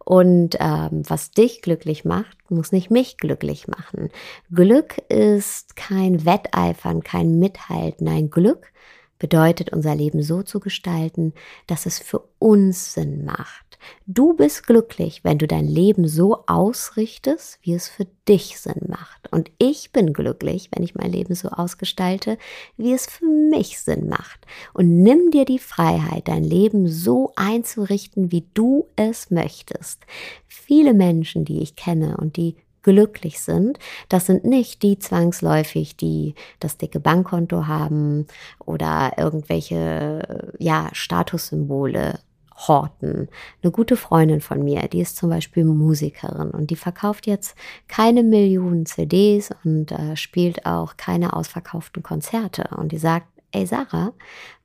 Und 0.05 0.59
ähm, 0.61 1.05
was 1.09 1.31
dich 1.31 1.63
glücklich 1.63 2.05
macht, 2.05 2.37
muss 2.51 2.71
nicht 2.71 2.91
mich 2.91 3.17
glücklich 3.17 3.67
machen. 3.67 4.11
Glück 4.53 4.99
ist 5.09 5.75
kein 5.75 6.27
Wetteifern, 6.27 7.03
kein 7.03 7.39
Mithalten. 7.39 8.05
Nein, 8.05 8.29
Glück 8.29 8.75
bedeutet, 9.19 9.73
unser 9.73 9.95
Leben 9.95 10.23
so 10.23 10.43
zu 10.43 10.61
gestalten, 10.61 11.33
dass 11.67 11.87
es 11.87 11.99
für 11.99 12.29
uns 12.39 12.93
Sinn 12.93 13.25
macht. 13.25 13.64
Du 14.07 14.35
bist 14.35 14.67
glücklich, 14.67 15.25
wenn 15.25 15.39
du 15.39 15.47
dein 15.47 15.67
Leben 15.67 16.07
so 16.07 16.45
ausrichtest, 16.47 17.59
wie 17.63 17.75
es 17.75 17.89
für 17.89 18.07
dich 18.29 18.59
Sinn 18.61 18.87
macht. 18.89 19.33
Und 19.33 19.51
ich 19.59 19.93
bin 19.93 20.13
glücklich, 20.13 20.71
wenn 20.73 20.83
ich 20.83 20.95
mein 20.95 21.11
Leben 21.11 21.35
so 21.35 21.49
ausgestalte, 21.49 22.39
wie 22.77 22.93
es 22.93 23.07
für 23.07 23.27
mich 23.27 23.81
Sinn 23.81 24.09
macht. 24.09 24.47
Und 24.73 25.03
nimm 25.03 25.31
dir 25.31 25.45
die 25.45 25.59
Freiheit, 25.59 26.29
dein 26.29 26.45
Leben 26.45 26.89
so 26.89 27.33
einzurichten, 27.37 28.31
wie 28.31 28.45
du 28.55 28.87
es 28.97 29.31
möchtest. 29.31 30.03
Viele 30.47 30.95
Menschen, 30.95 31.45
die 31.45 31.61
ich 31.61 31.77
kenne 31.77 32.17
und 32.17 32.37
die 32.37 32.57
glücklich 32.85 33.41
sind. 33.41 33.79
Das 34.09 34.27
sind 34.27 34.45
nicht 34.45 34.83
die 34.85 34.99
zwangsläufig, 34.99 35.97
die 35.97 36.35
das 36.61 36.77
dicke 36.77 37.01
Bankkonto 37.01 37.67
haben 37.67 38.27
oder 38.65 39.15
irgendwelche 39.17 40.53
ja, 40.61 40.89
Statussymbole 40.93 42.21
horten. 42.57 43.29
Eine 43.63 43.73
gute 43.73 43.97
Freundin 43.97 44.41
von 44.41 44.63
mir, 44.63 44.83
die 44.89 45.01
ist 45.01 45.17
zum 45.17 45.31
Beispiel 45.31 45.65
Musikerin 45.65 46.51
und 46.51 46.71
die 46.71 46.77
verkauft 46.77 47.27
jetzt 47.27 47.57
keine 47.89 48.23
Millionen 48.23 48.87
CDs 48.87 49.51
und 49.65 49.93
äh, 49.93 50.17
spielt 50.17 50.67
auch 50.67 50.97
keine 50.97 51.35
ausverkauften 51.35 52.03
Konzerte. 52.03 52.69
Und 52.77 52.93
die 52.93 52.99
sagt, 52.99 53.27
ey 53.53 53.67
Sarah, 53.67 54.13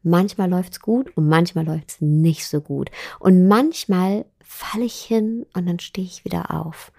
manchmal 0.03 0.49
läuft's 0.49 0.79
gut 0.79 1.15
und 1.15 1.27
manchmal 1.27 1.65
läuft's 1.65 2.01
nicht 2.01 2.47
so 2.47 2.61
gut. 2.61 2.89
Und 3.19 3.47
manchmal 3.47 4.25
falle 4.43 4.85
ich 4.85 5.01
hin 5.01 5.45
und 5.53 5.67
dann 5.67 5.79
stehe 5.79 6.07
ich 6.07 6.25
wieder 6.25 6.51
auf. 6.51 6.91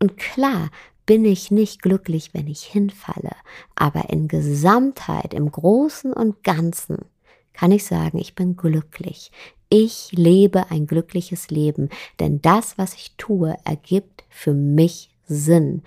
Und 0.00 0.16
klar 0.16 0.70
bin 1.06 1.24
ich 1.24 1.50
nicht 1.50 1.82
glücklich, 1.82 2.32
wenn 2.32 2.46
ich 2.46 2.62
hinfalle, 2.62 3.32
aber 3.74 4.10
in 4.10 4.26
Gesamtheit, 4.26 5.34
im 5.34 5.50
Großen 5.50 6.12
und 6.12 6.42
Ganzen 6.42 6.98
kann 7.52 7.72
ich 7.72 7.84
sagen, 7.84 8.18
ich 8.18 8.34
bin 8.34 8.56
glücklich. 8.56 9.30
Ich 9.76 10.12
lebe 10.12 10.70
ein 10.70 10.86
glückliches 10.86 11.50
Leben, 11.50 11.88
denn 12.20 12.40
das, 12.40 12.78
was 12.78 12.94
ich 12.94 13.16
tue, 13.16 13.56
ergibt 13.64 14.22
für 14.28 14.54
mich 14.54 15.10
Sinn. 15.26 15.82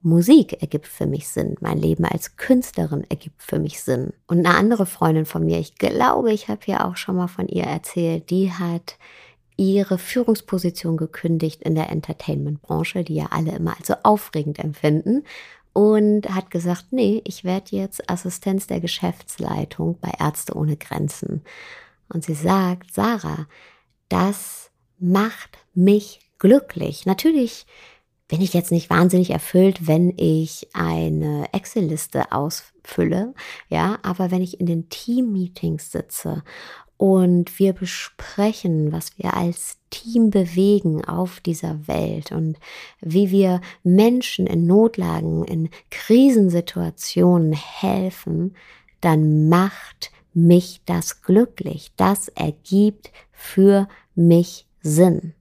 Musik 0.00 0.62
ergibt 0.62 0.86
für 0.86 1.04
mich 1.04 1.28
Sinn. 1.28 1.56
Mein 1.60 1.76
Leben 1.76 2.06
als 2.06 2.38
Künstlerin 2.38 3.04
ergibt 3.10 3.42
für 3.42 3.58
mich 3.58 3.82
Sinn. 3.82 4.14
Und 4.28 4.46
eine 4.46 4.56
andere 4.56 4.86
Freundin 4.86 5.26
von 5.26 5.44
mir, 5.44 5.58
ich 5.58 5.74
glaube, 5.74 6.32
ich 6.32 6.48
habe 6.48 6.62
ja 6.64 6.88
auch 6.88 6.96
schon 6.96 7.16
mal 7.16 7.28
von 7.28 7.48
ihr 7.48 7.64
erzählt, 7.64 8.30
die 8.30 8.50
hat 8.50 8.96
ihre 9.58 9.98
Führungsposition 9.98 10.96
gekündigt 10.96 11.62
in 11.62 11.74
der 11.74 11.90
Entertainment-Branche, 11.90 13.04
die 13.04 13.16
ja 13.16 13.26
alle 13.30 13.54
immer 13.56 13.76
als 13.76 13.88
so 13.88 13.94
aufregend 14.04 14.58
empfinden. 14.58 15.24
Und 15.74 16.34
hat 16.34 16.50
gesagt, 16.50 16.86
nee, 16.92 17.20
ich 17.26 17.44
werde 17.44 17.76
jetzt 17.76 18.08
Assistenz 18.08 18.68
der 18.68 18.80
Geschäftsleitung 18.80 19.98
bei 20.00 20.12
Ärzte 20.18 20.54
ohne 20.54 20.78
Grenzen. 20.78 21.42
Und 22.08 22.24
sie 22.24 22.34
sagt, 22.34 22.92
Sarah, 22.92 23.46
das 24.08 24.70
macht 24.98 25.58
mich 25.74 26.20
glücklich. 26.38 27.06
Natürlich 27.06 27.66
bin 28.28 28.42
ich 28.42 28.52
jetzt 28.52 28.72
nicht 28.72 28.90
wahnsinnig 28.90 29.30
erfüllt, 29.30 29.86
wenn 29.86 30.12
ich 30.16 30.68
eine 30.74 31.46
Excel-Liste 31.52 32.30
ausfülle, 32.30 33.34
ja, 33.70 33.98
aber 34.02 34.30
wenn 34.30 34.42
ich 34.42 34.60
in 34.60 34.66
den 34.66 34.88
Team-Meetings 34.90 35.90
sitze 35.90 36.42
und 36.98 37.58
wir 37.58 37.72
besprechen, 37.72 38.92
was 38.92 39.16
wir 39.18 39.34
als 39.34 39.78
Team 39.88 40.30
bewegen 40.30 41.04
auf 41.04 41.40
dieser 41.40 41.88
Welt 41.88 42.32
und 42.32 42.58
wie 43.00 43.30
wir 43.30 43.62
Menschen 43.82 44.46
in 44.46 44.66
Notlagen, 44.66 45.44
in 45.44 45.70
Krisensituationen 45.90 47.54
helfen, 47.54 48.54
dann 49.00 49.48
macht 49.48 50.10
mich 50.34 50.82
das 50.86 51.22
glücklich. 51.22 51.92
Das 51.96 52.28
ergibt 52.28 53.10
für 53.32 53.88
mich 54.14 54.66
Sinn. 54.80 55.34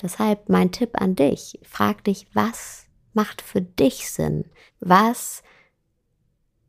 Deshalb 0.00 0.48
mein 0.48 0.70
Tipp 0.70 0.90
an 0.94 1.16
dich, 1.16 1.58
frag 1.62 2.04
dich, 2.04 2.26
was 2.32 2.86
macht 3.14 3.42
für 3.42 3.60
dich 3.60 4.10
Sinn? 4.10 4.44
Was 4.80 5.42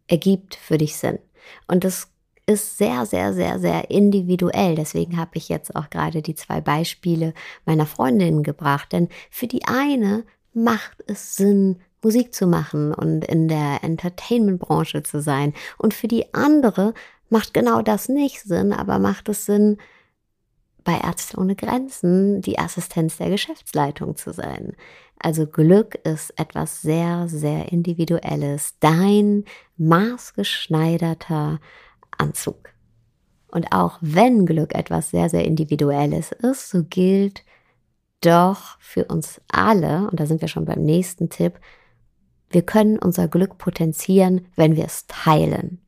ergibt 0.08 0.56
für 0.56 0.78
dich 0.78 0.98
Sinn? 0.98 1.20
Und 1.68 1.84
das 1.84 2.08
ist 2.50 2.80
sehr, 2.80 3.06
sehr, 3.06 3.34
sehr, 3.34 3.60
sehr 3.60 3.92
individuell. 3.92 4.74
Deswegen 4.74 5.18
habe 5.18 5.32
ich 5.36 5.50
jetzt 5.50 5.76
auch 5.76 5.92
gerade 5.92 6.24
die 6.24 6.34
zwei 6.34 6.62
Beispiele 6.62 7.36
meiner 7.66 7.86
Freundinnen 7.86 8.42
gebracht. 8.42 8.92
Denn 8.92 9.10
für 9.30 9.46
die 9.46 9.66
eine 9.66 10.26
macht 10.54 11.04
es 11.06 11.36
Sinn, 11.36 11.80
Musik 12.02 12.34
zu 12.34 12.48
machen 12.48 12.94
und 12.94 13.26
in 13.26 13.48
der 13.48 13.84
Entertainment-Branche 13.84 15.04
zu 15.04 15.22
sein. 15.22 15.54
Und 15.78 15.94
für 15.94 16.08
die 16.08 16.34
andere 16.34 16.96
macht 17.30 17.54
genau 17.54 17.82
das 17.82 18.10
nicht 18.10 18.42
Sinn, 18.42 18.74
aber 18.74 19.00
macht 19.00 19.30
es 19.30 19.46
Sinn, 19.46 19.78
bei 20.84 21.00
Ärzte 21.00 21.38
ohne 21.38 21.56
Grenzen 21.56 22.42
die 22.42 22.58
Assistenz 22.58 23.18
der 23.18 23.30
Geschäftsleitung 23.30 24.16
zu 24.16 24.34
sein. 24.34 24.76
Also 25.20 25.46
Glück 25.46 25.96
ist 26.04 26.34
etwas 26.40 26.82
sehr, 26.82 27.28
sehr 27.28 27.72
Individuelles. 27.72 28.76
Dein 28.80 29.44
maßgeschneiderter 29.78 31.60
Anzug. 32.18 32.70
Und 33.52 33.72
auch 33.72 33.98
wenn 34.02 34.46
Glück 34.46 34.74
etwas 34.76 35.12
sehr, 35.12 35.30
sehr 35.30 35.46
Individuelles 35.46 36.32
ist, 36.32 36.70
so 36.70 36.84
gilt 36.84 37.44
doch 38.22 38.80
für 38.80 39.06
uns 39.06 39.42
alle, 39.48 40.08
und 40.10 40.20
da 40.20 40.26
sind 40.26 40.42
wir 40.42 40.48
schon 40.48 40.66
beim 40.66 40.84
nächsten 40.84 41.30
Tipp, 41.30 41.60
wir 42.50 42.62
können 42.64 42.98
unser 42.98 43.28
Glück 43.28 43.58
potenzieren, 43.58 44.48
wenn 44.56 44.76
wir 44.76 44.86
es 44.86 45.06
teilen. 45.08 45.82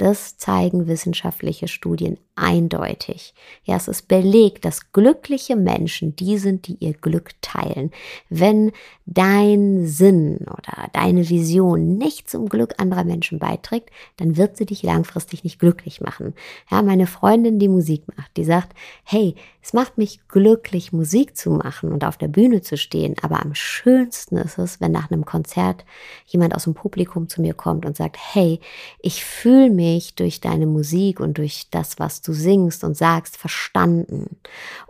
Das 0.00 0.38
zeigen 0.38 0.86
wissenschaftliche 0.86 1.68
Studien 1.68 2.16
eindeutig. 2.36 3.34
Ja, 3.64 3.76
es 3.76 3.88
ist 3.88 4.08
belegt, 4.08 4.64
dass 4.64 4.92
glückliche 4.92 5.56
Menschen 5.56 6.16
die 6.16 6.38
sind, 6.38 6.66
die 6.68 6.76
ihr 6.80 6.94
Glück 6.94 7.30
teilen. 7.42 7.90
Wenn 8.28 8.72
dein 9.06 9.86
Sinn 9.86 10.38
oder 10.46 10.88
deine 10.92 11.28
Vision 11.28 11.98
nicht 11.98 12.30
zum 12.30 12.48
Glück 12.48 12.74
anderer 12.78 13.04
Menschen 13.04 13.38
beiträgt, 13.38 13.90
dann 14.16 14.36
wird 14.36 14.56
sie 14.56 14.66
dich 14.66 14.82
langfristig 14.82 15.44
nicht 15.44 15.58
glücklich 15.58 16.00
machen. 16.00 16.34
Ja, 16.70 16.82
meine 16.82 17.06
Freundin, 17.06 17.58
die 17.58 17.68
Musik 17.68 18.04
macht, 18.16 18.36
die 18.36 18.44
sagt, 18.44 18.72
hey, 19.04 19.34
es 19.62 19.72
macht 19.72 19.98
mich 19.98 20.26
glücklich, 20.28 20.92
Musik 20.92 21.36
zu 21.36 21.50
machen 21.50 21.92
und 21.92 22.04
auf 22.04 22.16
der 22.16 22.28
Bühne 22.28 22.62
zu 22.62 22.78
stehen, 22.78 23.14
aber 23.20 23.42
am 23.42 23.54
schönsten 23.54 24.36
ist 24.36 24.58
es, 24.58 24.80
wenn 24.80 24.92
nach 24.92 25.10
einem 25.10 25.26
Konzert 25.26 25.84
jemand 26.26 26.54
aus 26.54 26.64
dem 26.64 26.74
Publikum 26.74 27.28
zu 27.28 27.42
mir 27.42 27.52
kommt 27.52 27.84
und 27.84 27.96
sagt, 27.96 28.16
hey, 28.18 28.60
ich 29.00 29.24
fühle 29.24 29.70
mich 29.70 30.14
durch 30.14 30.40
deine 30.40 30.66
Musik 30.66 31.20
und 31.20 31.36
durch 31.36 31.66
das, 31.70 31.98
was 31.98 32.22
du 32.22 32.29
du 32.30 32.34
singst 32.34 32.84
und 32.84 32.96
sagst, 32.96 33.36
verstanden. 33.36 34.36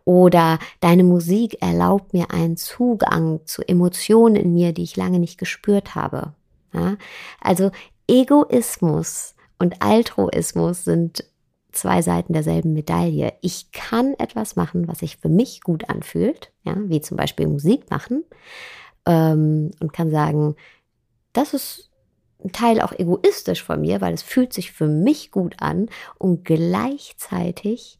Oder 0.04 0.58
deine 0.80 1.04
Musik 1.04 1.62
erlaubt 1.62 2.12
mir 2.12 2.30
einen 2.30 2.56
Zugang 2.56 3.40
zu 3.46 3.66
Emotionen 3.66 4.36
in 4.36 4.52
mir, 4.52 4.72
die 4.72 4.82
ich 4.82 4.96
lange 4.96 5.18
nicht 5.18 5.38
gespürt 5.38 5.94
habe. 5.94 6.34
Ja? 6.72 6.96
Also 7.40 7.70
Egoismus 8.06 9.34
und 9.58 9.82
Altruismus 9.82 10.84
sind 10.84 11.24
zwei 11.72 12.02
Seiten 12.02 12.32
derselben 12.32 12.72
Medaille. 12.72 13.32
Ich 13.40 13.72
kann 13.72 14.14
etwas 14.18 14.56
machen, 14.56 14.88
was 14.88 14.98
sich 14.98 15.16
für 15.16 15.28
mich 15.28 15.62
gut 15.62 15.88
anfühlt, 15.88 16.52
ja, 16.64 16.74
wie 16.76 17.00
zum 17.00 17.16
Beispiel 17.16 17.46
Musik 17.46 17.90
machen, 17.90 18.24
ähm, 19.06 19.70
und 19.80 19.92
kann 19.92 20.10
sagen, 20.10 20.56
das 21.32 21.54
ist 21.54 21.89
ein 22.44 22.52
Teil 22.52 22.80
auch 22.80 22.92
egoistisch 22.92 23.62
von 23.62 23.80
mir, 23.80 24.00
weil 24.00 24.14
es 24.14 24.22
fühlt 24.22 24.52
sich 24.52 24.72
für 24.72 24.86
mich 24.86 25.30
gut 25.30 25.56
an 25.60 25.88
und 26.18 26.44
gleichzeitig 26.44 27.98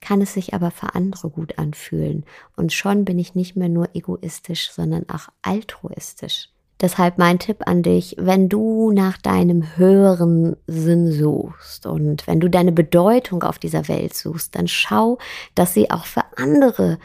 kann 0.00 0.20
es 0.20 0.34
sich 0.34 0.54
aber 0.54 0.70
für 0.70 0.94
andere 0.94 1.30
gut 1.30 1.58
anfühlen. 1.58 2.24
Und 2.56 2.72
schon 2.72 3.04
bin 3.04 3.18
ich 3.18 3.34
nicht 3.34 3.56
mehr 3.56 3.68
nur 3.68 3.88
egoistisch, 3.94 4.70
sondern 4.70 5.08
auch 5.08 5.28
altruistisch. 5.42 6.50
Deshalb 6.80 7.16
mein 7.16 7.38
Tipp 7.38 7.62
an 7.66 7.82
dich, 7.82 8.16
wenn 8.18 8.50
du 8.50 8.92
nach 8.92 9.16
deinem 9.16 9.76
höheren 9.76 10.56
Sinn 10.66 11.10
suchst 11.10 11.86
und 11.86 12.26
wenn 12.26 12.38
du 12.38 12.50
deine 12.50 12.72
Bedeutung 12.72 13.42
auf 13.42 13.58
dieser 13.58 13.88
Welt 13.88 14.14
suchst, 14.14 14.54
dann 14.54 14.68
schau, 14.68 15.18
dass 15.54 15.72
sie 15.72 15.90
auch 15.90 16.04
für 16.04 16.22
andere 16.36 16.98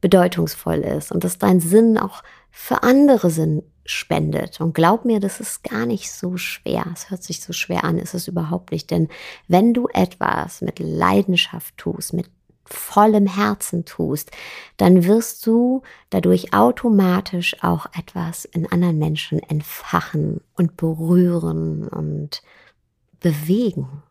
bedeutungsvoll 0.00 0.78
ist 0.78 1.10
und 1.10 1.24
dass 1.24 1.38
dein 1.38 1.58
Sinn 1.58 1.98
auch 1.98 2.22
für 2.52 2.84
andere 2.84 3.30
Sinn 3.30 3.64
spendet. 3.90 4.60
Und 4.60 4.74
glaub 4.74 5.04
mir, 5.04 5.20
das 5.20 5.40
ist 5.40 5.62
gar 5.64 5.86
nicht 5.86 6.12
so 6.12 6.36
schwer. 6.36 6.84
Es 6.92 7.10
hört 7.10 7.22
sich 7.22 7.40
so 7.40 7.52
schwer 7.52 7.84
an, 7.84 7.98
ist 7.98 8.14
es 8.14 8.28
überhaupt 8.28 8.72
nicht. 8.72 8.90
Denn 8.90 9.08
wenn 9.48 9.74
du 9.74 9.88
etwas 9.92 10.60
mit 10.60 10.78
Leidenschaft 10.78 11.76
tust, 11.76 12.12
mit 12.12 12.30
vollem 12.64 13.26
Herzen 13.26 13.84
tust, 13.84 14.30
dann 14.76 15.04
wirst 15.04 15.46
du 15.46 15.82
dadurch 16.10 16.52
automatisch 16.52 17.56
auch 17.62 17.86
etwas 17.98 18.44
in 18.44 18.70
anderen 18.70 18.98
Menschen 18.98 19.38
entfachen 19.38 20.42
und 20.54 20.76
berühren 20.76 21.88
und 21.88 22.42
bewegen. 23.20 24.02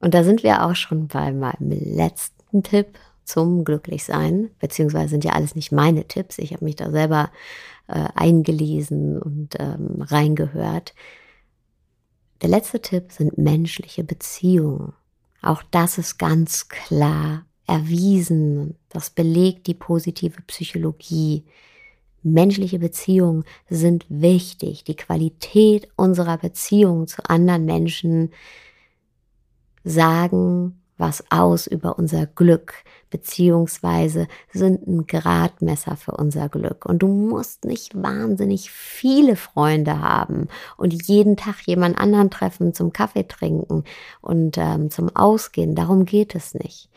Und 0.00 0.14
da 0.14 0.24
sind 0.24 0.42
wir 0.42 0.64
auch 0.64 0.74
schon 0.74 1.06
bei 1.06 1.32
meinem 1.32 1.70
letzten 1.70 2.64
Tipp 2.64 2.98
zum 3.32 3.64
Glücklichsein, 3.64 4.50
beziehungsweise 4.58 5.08
sind 5.08 5.24
ja 5.24 5.32
alles 5.32 5.54
nicht 5.54 5.72
meine 5.72 6.06
Tipps. 6.06 6.36
Ich 6.36 6.52
habe 6.52 6.66
mich 6.66 6.76
da 6.76 6.90
selber 6.90 7.30
äh, 7.88 8.08
eingelesen 8.14 9.18
und 9.18 9.56
ähm, 9.58 10.02
reingehört. 10.02 10.94
Der 12.42 12.50
letzte 12.50 12.80
Tipp 12.80 13.10
sind 13.10 13.38
menschliche 13.38 14.04
Beziehungen. 14.04 14.92
Auch 15.40 15.62
das 15.70 15.96
ist 15.96 16.18
ganz 16.18 16.68
klar 16.68 17.46
erwiesen. 17.66 18.76
Das 18.90 19.08
belegt 19.08 19.66
die 19.66 19.74
positive 19.74 20.42
Psychologie. 20.42 21.44
Menschliche 22.22 22.80
Beziehungen 22.80 23.44
sind 23.70 24.04
wichtig. 24.10 24.84
Die 24.84 24.96
Qualität 24.96 25.88
unserer 25.96 26.36
Beziehungen 26.36 27.06
zu 27.06 27.28
anderen 27.30 27.64
Menschen 27.64 28.30
sagen 29.84 30.81
was 31.02 31.24
aus 31.30 31.66
über 31.66 31.98
unser 31.98 32.26
Glück, 32.26 32.74
beziehungsweise 33.10 34.28
sind 34.52 34.86
ein 34.86 35.08
Gradmesser 35.08 35.96
für 35.96 36.12
unser 36.12 36.48
Glück. 36.48 36.86
Und 36.86 37.00
du 37.00 37.08
musst 37.08 37.64
nicht 37.64 38.00
wahnsinnig 38.00 38.70
viele 38.70 39.34
Freunde 39.34 40.00
haben 40.00 40.46
und 40.76 41.08
jeden 41.08 41.36
Tag 41.36 41.66
jemand 41.66 41.98
anderen 41.98 42.30
treffen, 42.30 42.72
zum 42.72 42.92
Kaffee 42.92 43.26
trinken 43.26 43.82
und 44.20 44.56
ähm, 44.58 44.90
zum 44.90 45.14
Ausgehen. 45.14 45.74
Darum 45.74 46.04
geht 46.04 46.36
es 46.36 46.54
nicht. 46.54 46.88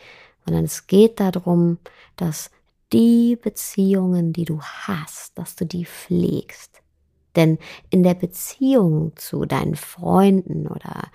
Sondern 0.45 0.65
es 0.65 0.85
geht 0.85 1.19
darum, 1.19 1.79
dass 2.15 2.51
die 2.93 3.35
Beziehungen, 3.35 4.33
die 4.33 4.45
du 4.45 4.61
hast, 4.61 5.35
dass 5.39 5.55
du 5.55 5.65
die 5.65 5.85
pflegst. 5.85 6.83
Denn 7.35 7.57
in 7.89 8.03
der 8.03 8.13
Beziehung 8.13 9.13
zu 9.15 9.45
deinen 9.45 9.75
Freunden 9.75 10.67
oder 10.67 11.09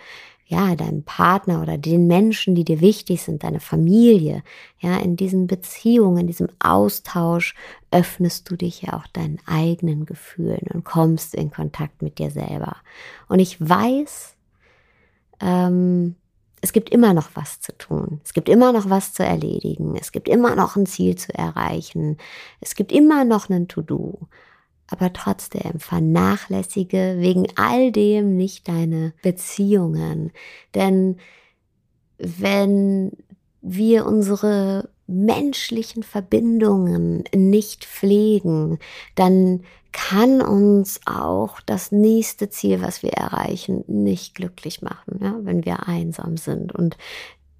ja, 0.50 0.74
deinem 0.74 1.04
Partner 1.04 1.62
oder 1.62 1.78
den 1.78 2.08
Menschen, 2.08 2.56
die 2.56 2.64
dir 2.64 2.80
wichtig 2.80 3.22
sind, 3.22 3.44
deine 3.44 3.60
Familie, 3.60 4.42
ja, 4.80 4.96
in 4.96 5.14
diesen 5.16 5.46
Beziehungen, 5.46 6.18
in 6.22 6.26
diesem 6.26 6.48
Austausch 6.58 7.54
öffnest 7.92 8.50
du 8.50 8.56
dich 8.56 8.82
ja 8.82 8.94
auch 8.94 9.06
deinen 9.06 9.38
eigenen 9.46 10.06
Gefühlen 10.06 10.66
und 10.74 10.84
kommst 10.84 11.36
in 11.36 11.52
Kontakt 11.52 12.02
mit 12.02 12.18
dir 12.18 12.32
selber. 12.32 12.76
Und 13.28 13.38
ich 13.38 13.60
weiß, 13.60 14.34
ähm, 15.38 16.16
es 16.60 16.72
gibt 16.72 16.90
immer 16.90 17.14
noch 17.14 17.30
was 17.34 17.60
zu 17.60 17.70
tun. 17.78 18.20
Es 18.24 18.34
gibt 18.34 18.48
immer 18.48 18.72
noch 18.72 18.90
was 18.90 19.14
zu 19.14 19.24
erledigen. 19.24 19.94
Es 19.96 20.10
gibt 20.10 20.28
immer 20.28 20.56
noch 20.56 20.74
ein 20.74 20.84
Ziel 20.84 21.14
zu 21.14 21.32
erreichen. 21.32 22.16
Es 22.60 22.74
gibt 22.74 22.90
immer 22.90 23.24
noch 23.24 23.50
einen 23.50 23.68
To-Do 23.68 24.26
aber 24.90 25.12
trotzdem 25.12 25.78
vernachlässige 25.78 27.16
wegen 27.18 27.46
all 27.56 27.92
dem 27.92 28.36
nicht 28.36 28.68
deine 28.68 29.14
Beziehungen. 29.22 30.32
Denn 30.74 31.16
wenn 32.18 33.12
wir 33.62 34.06
unsere 34.06 34.88
menschlichen 35.06 36.02
Verbindungen 36.02 37.24
nicht 37.34 37.84
pflegen, 37.84 38.78
dann 39.14 39.62
kann 39.92 40.40
uns 40.40 41.00
auch 41.06 41.60
das 41.62 41.90
nächste 41.90 42.48
Ziel, 42.48 42.80
was 42.80 43.02
wir 43.02 43.12
erreichen, 43.12 43.84
nicht 43.88 44.36
glücklich 44.36 44.82
machen, 44.82 45.18
ja, 45.20 45.36
wenn 45.42 45.64
wir 45.64 45.88
einsam 45.88 46.36
sind. 46.36 46.72
Und 46.72 46.96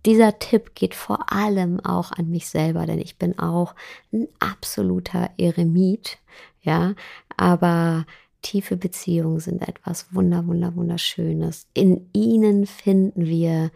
dieser 0.07 0.39
Tipp 0.39 0.75
geht 0.75 0.95
vor 0.95 1.33
allem 1.33 1.81
auch 1.81 2.13
an 2.13 2.31
mich 2.31 2.49
selber, 2.49 2.87
denn 2.87 3.01
ich 3.01 3.19
bin 3.19 3.39
auch 3.39 3.75
ein 4.13 4.29
absoluter 4.39 5.31
Eremit, 5.37 6.19
ja, 6.63 6.95
aber 7.37 8.07
tiefe 8.43 8.77
Beziehungen 8.77 9.41
sind 9.41 9.67
etwas 9.67 10.15
wunder, 10.15 10.47
wunder, 10.47 10.75
wunderschönes. 10.75 11.67
In 11.75 12.09
ihnen 12.13 12.67
finden 12.67 13.27
wir 13.27 13.71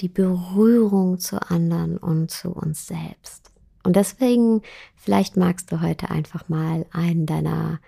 die 0.00 0.08
Berührung 0.08 1.18
zu 1.18 1.40
anderen 1.50 1.96
und 1.96 2.30
zu 2.30 2.50
uns 2.50 2.86
selbst. 2.86 3.50
Und 3.84 3.96
deswegen, 3.96 4.62
vielleicht 4.94 5.36
magst 5.36 5.70
du 5.72 5.80
heute 5.80 6.10
einfach 6.10 6.48
mal 6.48 6.86
einen 6.92 7.26
deiner 7.26 7.80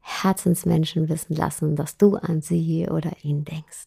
Herzensmenschen 0.00 1.08
wissen 1.08 1.34
lassen, 1.34 1.76
dass 1.76 1.96
du 1.96 2.16
an 2.16 2.40
sie 2.40 2.88
oder 2.88 3.12
ihn 3.22 3.44
denkst. 3.44 3.86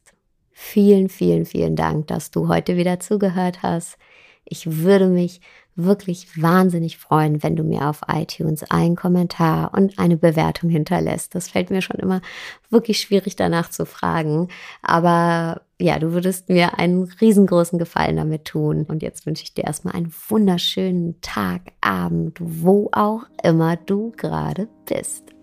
Vielen, 0.52 1.08
vielen, 1.08 1.46
vielen 1.46 1.76
Dank, 1.76 2.08
dass 2.08 2.32
du 2.32 2.50
heute 2.50 2.76
wieder 2.76 3.00
zugehört 3.00 3.64
hast. 3.64 3.98
Ich 4.44 4.82
würde 4.84 5.08
mich 5.08 5.40
wirklich 5.84 6.42
wahnsinnig 6.42 6.98
freuen, 6.98 7.42
wenn 7.44 7.56
du 7.56 7.64
mir 7.64 7.90
auf 7.90 8.02
iTunes 8.08 8.64
einen 8.70 8.96
Kommentar 8.96 9.74
und 9.74 9.98
eine 10.00 10.18
Bewertung 10.18 10.70
hinterlässt. 10.70 11.36
Das 11.36 11.50
fällt 11.50 11.70
mir 11.70 11.82
schon 11.82 11.98
immer 11.98 12.22
wirklich 12.70 13.00
schwierig 13.00 13.36
danach 13.36 13.70
zu 13.70 13.86
fragen. 13.86 14.50
Aber 14.82 15.62
ja, 15.80 15.98
du 16.00 16.12
würdest 16.12 16.50
mir 16.50 16.78
einen 16.78 17.04
riesengroßen 17.22 17.80
Gefallen 17.80 18.18
damit 18.18 18.46
tun. 18.46 18.86
Und 18.88 19.02
jetzt 19.02 19.26
wünsche 19.26 19.44
ich 19.44 19.54
dir 19.54 19.66
erstmal 19.66 19.96
einen 19.96 20.14
wunderschönen 20.28 21.20
Tag, 21.22 21.62
Abend, 21.82 22.38
wo 22.40 22.90
auch 22.92 23.24
immer 23.44 23.76
du 23.78 24.12
gerade 24.16 24.68
bist. 24.86 25.39